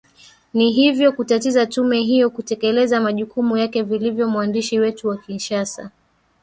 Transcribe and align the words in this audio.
na 0.53 0.63
hivyo 0.63 1.11
kutatiza 1.13 1.65
tume 1.65 1.99
hiyo 2.01 2.29
kutekeleza 2.29 3.01
majukumu 3.01 3.57
yake 3.57 3.83
vilivyo 3.83 4.27
mwandishi 4.29 4.79
wetu 4.79 5.07
wa 5.07 5.17
kinshasa 5.17 5.91